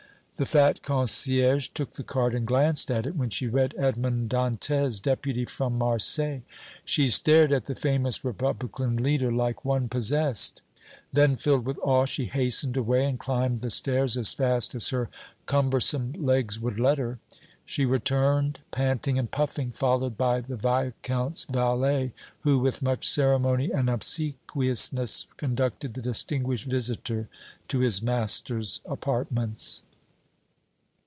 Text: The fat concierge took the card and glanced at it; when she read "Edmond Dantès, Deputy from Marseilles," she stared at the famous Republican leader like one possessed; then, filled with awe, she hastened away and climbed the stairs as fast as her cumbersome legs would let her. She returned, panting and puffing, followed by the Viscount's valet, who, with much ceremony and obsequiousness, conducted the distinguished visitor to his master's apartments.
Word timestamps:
The 0.37 0.47
fat 0.47 0.81
concierge 0.81 1.67
took 1.67 1.93
the 1.93 2.03
card 2.03 2.33
and 2.33 2.47
glanced 2.47 2.89
at 2.89 3.05
it; 3.05 3.15
when 3.15 3.29
she 3.29 3.45
read 3.45 3.75
"Edmond 3.77 4.31
Dantès, 4.31 4.99
Deputy 4.99 5.45
from 5.45 5.77
Marseilles," 5.77 6.41
she 6.83 7.09
stared 7.11 7.53
at 7.53 7.65
the 7.65 7.75
famous 7.75 8.25
Republican 8.25 8.95
leader 8.97 9.31
like 9.31 9.63
one 9.63 9.87
possessed; 9.87 10.63
then, 11.13 11.35
filled 11.35 11.63
with 11.65 11.77
awe, 11.83 12.05
she 12.07 12.25
hastened 12.25 12.75
away 12.75 13.05
and 13.05 13.19
climbed 13.19 13.61
the 13.61 13.69
stairs 13.69 14.17
as 14.17 14.33
fast 14.33 14.73
as 14.73 14.89
her 14.89 15.09
cumbersome 15.45 16.13
legs 16.13 16.59
would 16.59 16.79
let 16.79 16.97
her. 16.97 17.19
She 17.63 17.85
returned, 17.85 18.61
panting 18.71 19.19
and 19.19 19.29
puffing, 19.29 19.69
followed 19.71 20.17
by 20.17 20.41
the 20.41 20.57
Viscount's 20.57 21.45
valet, 21.51 22.13
who, 22.39 22.57
with 22.57 22.81
much 22.81 23.07
ceremony 23.07 23.69
and 23.69 23.91
obsequiousness, 23.91 25.27
conducted 25.37 25.93
the 25.93 26.01
distinguished 26.01 26.65
visitor 26.65 27.29
to 27.67 27.81
his 27.81 28.01
master's 28.01 28.81
apartments. 28.85 29.83